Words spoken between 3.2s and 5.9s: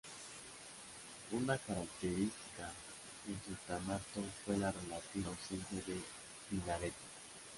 del sultanato fue la relativa ausencia